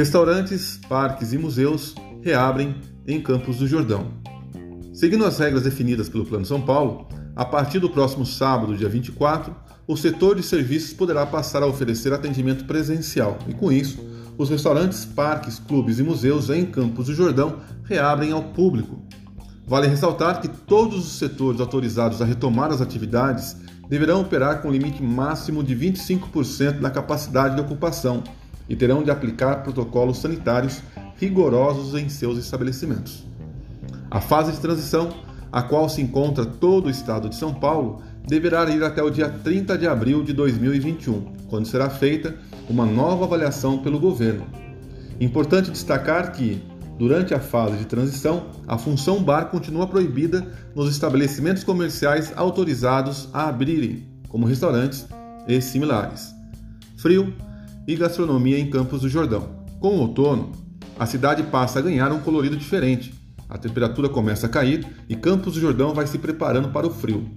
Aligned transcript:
Restaurantes, 0.00 0.80
parques 0.88 1.34
e 1.34 1.36
museus 1.36 1.94
reabrem 2.22 2.74
em 3.06 3.20
Campos 3.20 3.58
do 3.58 3.68
Jordão. 3.68 4.06
Seguindo 4.94 5.26
as 5.26 5.38
regras 5.38 5.64
definidas 5.64 6.08
pelo 6.08 6.24
Plano 6.24 6.46
São 6.46 6.58
Paulo, 6.58 7.06
a 7.36 7.44
partir 7.44 7.80
do 7.80 7.90
próximo 7.90 8.24
sábado, 8.24 8.74
dia 8.74 8.88
24, 8.88 9.54
o 9.86 9.98
setor 9.98 10.36
de 10.36 10.42
serviços 10.42 10.94
poderá 10.94 11.26
passar 11.26 11.62
a 11.62 11.66
oferecer 11.66 12.14
atendimento 12.14 12.64
presencial 12.64 13.36
e, 13.46 13.52
com 13.52 13.70
isso, 13.70 14.02
os 14.38 14.48
restaurantes, 14.48 15.04
parques, 15.04 15.58
clubes 15.58 15.98
e 15.98 16.02
museus 16.02 16.48
em 16.48 16.64
Campos 16.64 17.04
do 17.04 17.14
Jordão 17.14 17.60
reabrem 17.84 18.32
ao 18.32 18.42
público. 18.42 19.04
Vale 19.66 19.86
ressaltar 19.86 20.40
que 20.40 20.48
todos 20.48 20.98
os 20.98 21.18
setores 21.18 21.60
autorizados 21.60 22.22
a 22.22 22.24
retomar 22.24 22.70
as 22.70 22.80
atividades 22.80 23.54
deverão 23.86 24.22
operar 24.22 24.62
com 24.62 24.70
limite 24.70 25.02
máximo 25.02 25.62
de 25.62 25.76
25% 25.76 26.80
da 26.80 26.88
capacidade 26.88 27.54
de 27.54 27.60
ocupação 27.60 28.24
e 28.70 28.76
terão 28.76 29.02
de 29.02 29.10
aplicar 29.10 29.64
protocolos 29.64 30.18
sanitários 30.18 30.80
rigorosos 31.16 32.00
em 32.00 32.08
seus 32.08 32.38
estabelecimentos. 32.38 33.26
A 34.08 34.20
fase 34.20 34.52
de 34.52 34.60
transição, 34.60 35.12
a 35.50 35.60
qual 35.60 35.88
se 35.88 36.00
encontra 36.00 36.46
todo 36.46 36.86
o 36.86 36.90
estado 36.90 37.28
de 37.28 37.34
São 37.34 37.52
Paulo, 37.52 38.00
deverá 38.26 38.64
ir 38.70 38.82
até 38.84 39.02
o 39.02 39.10
dia 39.10 39.28
30 39.28 39.76
de 39.76 39.88
abril 39.88 40.22
de 40.22 40.32
2021, 40.32 41.32
quando 41.48 41.66
será 41.66 41.90
feita 41.90 42.36
uma 42.68 42.86
nova 42.86 43.24
avaliação 43.24 43.78
pelo 43.78 43.98
governo. 43.98 44.46
Importante 45.20 45.72
destacar 45.72 46.30
que, 46.30 46.62
durante 46.96 47.34
a 47.34 47.40
fase 47.40 47.76
de 47.76 47.86
transição, 47.86 48.46
a 48.68 48.78
função 48.78 49.20
bar 49.20 49.46
continua 49.46 49.88
proibida 49.88 50.46
nos 50.76 50.88
estabelecimentos 50.88 51.64
comerciais 51.64 52.32
autorizados 52.36 53.28
a 53.32 53.48
abrirem, 53.48 54.06
como 54.28 54.46
restaurantes 54.46 55.08
e 55.48 55.60
similares. 55.60 56.32
Frio 56.96 57.34
e 57.90 57.96
gastronomia 57.96 58.56
em 58.56 58.70
Campos 58.70 59.00
do 59.00 59.08
Jordão. 59.08 59.48
Com 59.80 59.96
o 59.96 60.00
outono, 60.02 60.52
a 60.96 61.06
cidade 61.06 61.42
passa 61.42 61.80
a 61.80 61.82
ganhar 61.82 62.12
um 62.12 62.20
colorido 62.20 62.56
diferente. 62.56 63.12
A 63.48 63.58
temperatura 63.58 64.08
começa 64.08 64.46
a 64.46 64.48
cair 64.48 64.86
e 65.08 65.16
Campos 65.16 65.54
do 65.54 65.60
Jordão 65.60 65.92
vai 65.92 66.06
se 66.06 66.16
preparando 66.16 66.68
para 66.68 66.86
o 66.86 66.90
frio. 66.90 67.28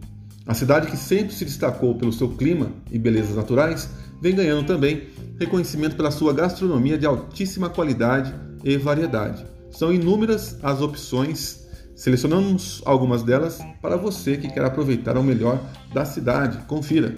A 0.46 0.54
cidade 0.54 0.92
que 0.92 0.98
sempre 0.98 1.34
se 1.34 1.44
destacou 1.44 1.96
pelo 1.96 2.14
seu 2.14 2.30
clima 2.30 2.70
e 2.92 3.00
belezas 3.00 3.36
naturais 3.36 3.90
vem 4.22 4.36
ganhando 4.36 4.68
também 4.68 5.08
reconhecimento 5.40 5.96
pela 5.96 6.12
sua 6.12 6.31
gastronomia 6.31 7.00
de 7.00 7.08
altíssima 7.08 7.68
qualidade 7.68 8.31
e 8.64 8.78
variedade. 8.78 9.44
São 9.72 9.92
inúmeras 9.92 10.59
as 10.62 10.81
opções, 10.81 11.66
selecionamos 11.96 12.80
algumas 12.86 13.24
delas 13.24 13.59
para 13.81 13.98
você 13.98 14.38
que 14.38 14.50
quer 14.50 14.66
aproveitar 14.66 15.18
o 15.18 15.24
melhor 15.24 15.59
da 15.92 16.06
cidade. 16.06 16.64
Confira. 16.68 17.16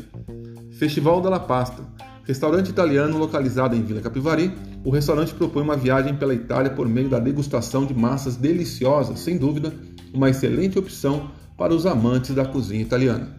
Festival 0.80 1.20
da 1.20 1.30
La 1.30 1.40
Pasta. 1.40 1.84
Restaurante 2.26 2.70
italiano 2.70 3.20
localizado 3.20 3.76
em 3.76 3.84
Vila 3.84 4.02
Capivari, 4.02 4.52
o 4.84 4.90
restaurante 4.90 5.34
propõe 5.34 5.62
uma 5.62 5.78
viagem 5.78 6.16
pela 6.16 6.34
Itália 6.34 6.72
por 6.72 6.88
meio 6.88 7.08
da 7.08 7.20
degustação 7.20 7.86
de 7.86 7.94
massas 7.94 8.36
deliciosas, 8.36 9.20
sem 9.20 9.38
dúvida, 9.38 9.72
uma 10.12 10.30
excelente 10.30 10.80
opção 10.80 11.30
para 11.56 11.74
os 11.74 11.86
amantes 11.86 12.34
da 12.34 12.44
cozinha 12.44 12.82
italiana. 12.82 13.38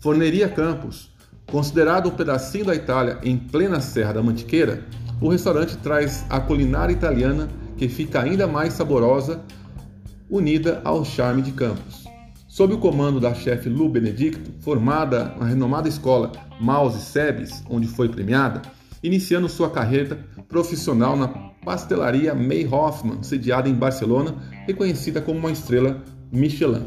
Forneria 0.00 0.48
Campos. 0.48 1.12
Considerado 1.50 2.08
um 2.08 2.12
pedacinho 2.12 2.66
da 2.66 2.74
Itália 2.74 3.18
em 3.22 3.38
plena 3.38 3.80
Serra 3.80 4.12
da 4.12 4.22
Mantiqueira, 4.22 4.84
o 5.20 5.28
restaurante 5.30 5.76
traz 5.78 6.26
a 6.28 6.38
culinária 6.40 6.92
italiana 6.92 7.48
que 7.76 7.88
fica 7.88 8.20
ainda 8.20 8.46
mais 8.46 8.74
saborosa, 8.74 9.40
unida 10.28 10.82
ao 10.84 11.04
charme 11.04 11.40
de 11.40 11.52
Campos. 11.52 12.03
Sob 12.54 12.72
o 12.72 12.78
comando 12.78 13.18
da 13.18 13.34
chefe 13.34 13.68
Lu 13.68 13.88
Benedicto, 13.88 14.52
formada 14.60 15.34
na 15.40 15.46
renomada 15.46 15.88
escola 15.88 16.30
Mouse 16.60 17.00
Sebes, 17.00 17.64
onde 17.68 17.88
foi 17.88 18.08
premiada, 18.08 18.62
iniciando 19.02 19.48
sua 19.48 19.68
carreira 19.68 20.20
profissional 20.48 21.16
na 21.16 21.26
pastelaria 21.26 22.32
May 22.32 22.64
Hoffman, 22.64 23.24
sediada 23.24 23.68
em 23.68 23.74
Barcelona, 23.74 24.36
reconhecida 24.68 25.20
como 25.20 25.40
uma 25.40 25.50
estrela 25.50 26.00
Michelin. 26.30 26.86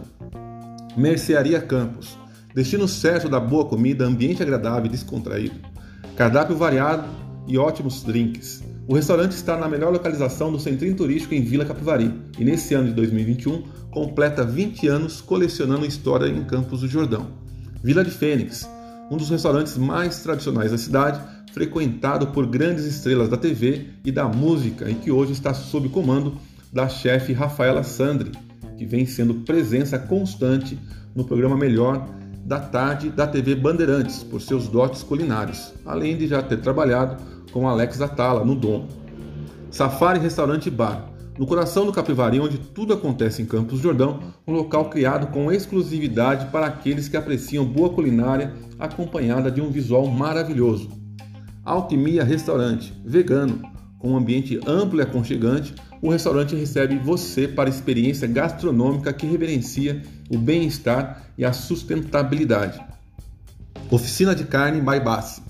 Mercearia 0.95 1.59
Campos, 1.59 2.17
destino 2.55 2.87
certo 2.87 3.27
da 3.27 3.37
boa 3.41 3.65
comida, 3.65 4.05
ambiente 4.05 4.41
agradável 4.41 4.85
e 4.85 4.89
descontraído, 4.89 5.59
cardápio 6.15 6.55
variado 6.55 7.09
e 7.45 7.57
ótimos 7.57 8.03
drinks. 8.03 8.63
O 8.87 8.95
restaurante 8.95 9.33
está 9.33 9.57
na 9.57 9.67
melhor 9.67 9.91
localização 9.91 10.49
do 10.49 10.57
centrinho 10.57 10.95
turístico 10.95 11.33
em 11.33 11.43
Vila 11.43 11.65
Capivari 11.65 12.09
e 12.39 12.45
nesse 12.45 12.73
ano 12.73 12.87
de 12.87 12.93
2021 12.93 13.61
completa 13.91 14.45
20 14.45 14.87
anos 14.87 15.19
colecionando 15.19 15.85
história 15.85 16.25
em 16.25 16.41
Campos 16.45 16.79
do 16.79 16.87
Jordão. 16.87 17.27
Vila 17.83 18.01
de 18.01 18.11
Fênix, 18.11 18.65
um 19.11 19.17
dos 19.17 19.29
restaurantes 19.29 19.77
mais 19.77 20.23
tradicionais 20.23 20.71
da 20.71 20.77
cidade, 20.77 21.19
frequentado 21.51 22.27
por 22.27 22.47
grandes 22.47 22.85
estrelas 22.85 23.27
da 23.27 23.35
TV 23.35 23.87
e 24.05 24.11
da 24.11 24.25
música 24.25 24.89
e 24.89 24.95
que 24.95 25.11
hoje 25.11 25.33
está 25.33 25.53
sob 25.53 25.89
comando 25.89 26.37
da 26.71 26.87
chefe 26.87 27.33
Rafaela 27.33 27.83
Sandri, 27.83 28.31
que 28.77 28.85
vem 28.85 29.05
sendo 29.05 29.33
presença 29.41 29.99
constante 29.99 30.79
no 31.13 31.25
programa 31.25 31.57
Melhor 31.57 32.07
da 32.45 32.61
Tarde 32.61 33.09
da 33.09 33.27
TV 33.27 33.53
Bandeirantes, 33.53 34.23
por 34.23 34.41
seus 34.41 34.69
dotes 34.69 35.03
culinários, 35.03 35.73
além 35.85 36.15
de 36.17 36.25
já 36.25 36.41
ter 36.41 36.61
trabalhado 36.61 37.36
com 37.51 37.67
Alex 37.67 38.01
Atala 38.01 38.43
no 38.43 38.55
Dom. 38.55 38.87
Safari 39.69 40.19
Restaurante 40.19 40.69
Bar, 40.69 41.09
no 41.37 41.45
coração 41.45 41.85
do 41.85 41.91
Capivari, 41.91 42.39
onde 42.39 42.57
tudo 42.57 42.93
acontece 42.93 43.41
em 43.41 43.45
Campos 43.45 43.79
Jordão, 43.79 44.19
um 44.47 44.53
local 44.53 44.89
criado 44.89 45.27
com 45.27 45.51
exclusividade 45.51 46.47
para 46.47 46.65
aqueles 46.65 47.07
que 47.07 47.17
apreciam 47.17 47.63
boa 47.65 47.89
culinária 47.89 48.53
acompanhada 48.79 49.51
de 49.51 49.61
um 49.61 49.69
visual 49.69 50.07
maravilhoso. 50.07 50.89
Alquimia 51.63 52.23
Restaurante, 52.23 52.93
vegano, 53.05 53.61
com 53.99 54.11
um 54.11 54.17
ambiente 54.17 54.59
amplo 54.65 54.99
e 54.99 55.03
aconchegante, 55.03 55.75
o 56.01 56.09
restaurante 56.09 56.55
recebe 56.55 56.97
você 56.97 57.47
para 57.47 57.69
experiência 57.69 58.27
gastronômica 58.27 59.11
que 59.11 59.25
reverencia 59.25 60.01
o 60.29 60.37
bem-estar 60.37 61.23
e 61.37 61.43
a 61.43 61.53
sustentabilidade. 61.53 62.79
Oficina 63.89 64.35
de 64.35 64.43
Carne 64.43 64.81
Baibassi, 64.81 65.41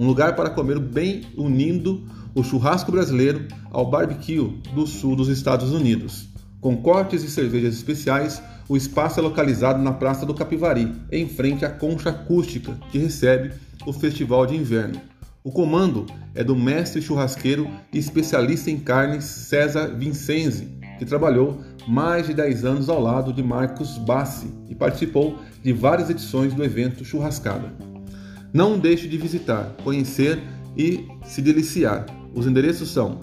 um 0.00 0.06
lugar 0.06 0.34
para 0.34 0.48
comer 0.48 0.78
bem 0.78 1.26
unindo 1.36 2.02
o 2.34 2.42
churrasco 2.42 2.90
brasileiro 2.90 3.46
ao 3.70 3.90
barbecue 3.90 4.58
do 4.74 4.86
sul 4.86 5.14
dos 5.14 5.28
Estados 5.28 5.72
Unidos. 5.72 6.26
Com 6.58 6.74
cortes 6.78 7.22
e 7.22 7.30
cervejas 7.30 7.74
especiais, 7.74 8.42
o 8.66 8.78
espaço 8.78 9.20
é 9.20 9.22
localizado 9.22 9.82
na 9.82 9.92
Praça 9.92 10.24
do 10.24 10.32
Capivari, 10.32 10.90
em 11.12 11.28
frente 11.28 11.66
à 11.66 11.68
concha 11.68 12.08
acústica, 12.08 12.78
que 12.90 12.96
recebe 12.96 13.52
o 13.84 13.92
Festival 13.92 14.46
de 14.46 14.56
Inverno. 14.56 14.98
O 15.44 15.52
comando 15.52 16.06
é 16.34 16.42
do 16.42 16.56
mestre 16.56 17.02
churrasqueiro 17.02 17.68
e 17.92 17.98
especialista 17.98 18.70
em 18.70 18.78
carnes 18.78 19.24
César 19.24 19.88
Vincenzi, 19.88 20.68
que 20.98 21.04
trabalhou 21.04 21.60
mais 21.86 22.26
de 22.26 22.32
10 22.32 22.64
anos 22.64 22.88
ao 22.88 23.02
lado 23.02 23.34
de 23.34 23.42
Marcos 23.42 23.98
Bassi 23.98 24.50
e 24.66 24.74
participou 24.74 25.38
de 25.62 25.74
várias 25.74 26.08
edições 26.08 26.54
do 26.54 26.64
evento 26.64 27.04
Churrascada. 27.04 27.89
Não 28.52 28.78
deixe 28.78 29.06
de 29.06 29.16
visitar, 29.16 29.76
conhecer 29.84 30.42
e 30.76 31.06
se 31.24 31.40
deliciar. 31.40 32.06
Os 32.34 32.46
endereços 32.46 32.90
são 32.90 33.18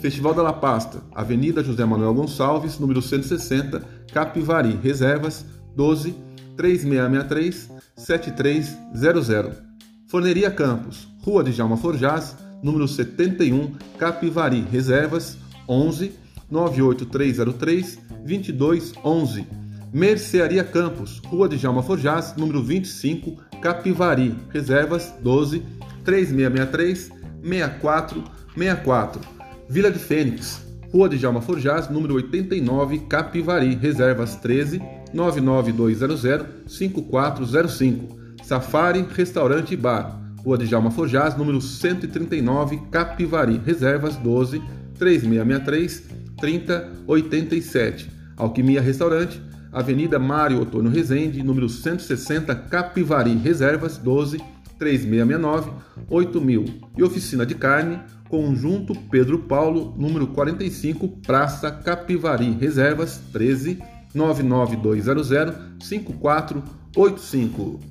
Festival 0.00 0.32
da 0.32 0.42
La 0.42 0.52
Pasta, 0.52 1.02
Avenida 1.14 1.62
José 1.62 1.84
Manuel 1.84 2.14
Gonçalves, 2.14 2.78
número 2.78 3.02
160, 3.02 3.82
Capivari, 4.12 4.78
Reservas 4.82 5.44
12 5.76 6.14
3663 6.56 7.70
7300. 7.96 9.62
Forneria 10.08 10.50
Campos, 10.50 11.06
Rua 11.22 11.44
de 11.44 11.52
Jalma 11.52 11.76
Forjás, 11.76 12.36
número 12.62 12.88
71, 12.88 13.74
Capivari, 13.98 14.64
Reservas 14.72 15.36
11 15.68 16.12
98303 16.50 17.98
2211. 18.26 19.46
Mercearia 19.92 20.64
Campos, 20.64 21.20
Rua 21.26 21.48
de 21.48 21.58
Jalma 21.58 21.82
Forjás, 21.82 22.34
número 22.36 22.62
25, 22.62 23.36
Capivari, 23.60 24.34
Reservas 24.48 25.14
12 25.22 25.62
3663 26.04 27.10
6464. 27.42 29.20
Vila 29.68 29.90
de 29.90 29.98
Fênix, 29.98 30.66
Rua 30.92 31.08
de 31.08 31.16
Jalma 31.16 31.40
Forjás, 31.40 31.88
número 31.88 32.14
89, 32.14 33.06
Capivari, 33.08 33.76
Reservas 33.76 34.36
13 34.36 34.82
99200 35.12 36.46
5405. 36.66 38.20
Safari 38.42 39.06
Restaurante 39.14 39.74
e 39.74 39.76
Bar, 39.76 40.20
Rua 40.44 40.58
de 40.58 40.66
Jalma 40.66 40.90
Forjás, 40.90 41.36
número 41.36 41.60
139, 41.60 42.80
Capivari, 42.90 43.60
Reservas 43.64 44.16
12 44.16 44.60
3663 44.98 46.08
3087. 46.40 48.10
Alquimia 48.36 48.80
Restaurante, 48.80 49.40
Avenida 49.72 50.18
Mário 50.18 50.60
Otônio 50.60 50.90
Rezende, 50.90 51.42
número 51.42 51.68
160, 51.68 52.54
Capivari, 52.54 53.36
Reservas 53.36 53.98
12 53.98 54.38
3669 54.78 55.70
8000. 56.08 56.64
E 56.96 57.02
Oficina 57.02 57.44
de 57.44 57.54
Carne, 57.54 58.00
Conjunto 58.28 58.94
Pedro 59.10 59.40
Paulo, 59.40 59.94
número 59.96 60.28
45, 60.28 61.08
Praça 61.26 61.70
Capivari, 61.70 62.52
Reservas 62.52 63.20
13 63.32 63.78
99200 64.14 65.56
5485. 65.80 67.89